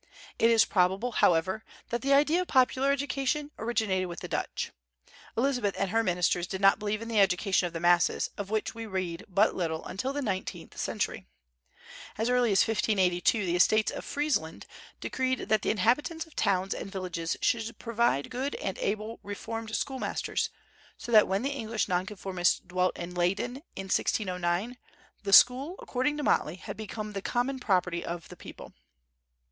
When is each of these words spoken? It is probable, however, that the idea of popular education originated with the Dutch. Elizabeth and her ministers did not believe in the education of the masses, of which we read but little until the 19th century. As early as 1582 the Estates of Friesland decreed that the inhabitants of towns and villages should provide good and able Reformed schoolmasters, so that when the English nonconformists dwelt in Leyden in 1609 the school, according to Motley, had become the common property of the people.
It 0.39 0.49
is 0.49 0.65
probable, 0.65 1.11
however, 1.11 1.63
that 1.89 2.01
the 2.01 2.11
idea 2.11 2.41
of 2.41 2.47
popular 2.47 2.91
education 2.91 3.51
originated 3.59 4.07
with 4.07 4.21
the 4.21 4.27
Dutch. 4.27 4.71
Elizabeth 5.37 5.75
and 5.77 5.91
her 5.91 6.01
ministers 6.01 6.47
did 6.47 6.59
not 6.59 6.79
believe 6.79 7.03
in 7.03 7.07
the 7.07 7.19
education 7.21 7.67
of 7.67 7.73
the 7.73 7.79
masses, 7.79 8.31
of 8.35 8.49
which 8.49 8.73
we 8.73 8.87
read 8.87 9.25
but 9.29 9.53
little 9.53 9.85
until 9.85 10.11
the 10.11 10.21
19th 10.21 10.75
century. 10.75 11.27
As 12.17 12.31
early 12.31 12.51
as 12.51 12.61
1582 12.67 13.45
the 13.45 13.55
Estates 13.55 13.91
of 13.91 14.03
Friesland 14.03 14.65
decreed 14.99 15.49
that 15.49 15.61
the 15.61 15.69
inhabitants 15.69 16.25
of 16.25 16.35
towns 16.35 16.73
and 16.73 16.91
villages 16.91 17.37
should 17.43 17.77
provide 17.77 18.31
good 18.31 18.55
and 18.55 18.79
able 18.79 19.19
Reformed 19.21 19.75
schoolmasters, 19.75 20.49
so 20.97 21.11
that 21.11 21.27
when 21.27 21.43
the 21.43 21.51
English 21.51 21.87
nonconformists 21.87 22.59
dwelt 22.65 22.97
in 22.97 23.13
Leyden 23.13 23.57
in 23.75 23.83
1609 23.83 24.77
the 25.21 25.31
school, 25.31 25.75
according 25.77 26.17
to 26.17 26.23
Motley, 26.23 26.55
had 26.55 26.75
become 26.75 27.13
the 27.13 27.21
common 27.21 27.59
property 27.59 28.03
of 28.03 28.29
the 28.29 28.35
people. 28.35 28.73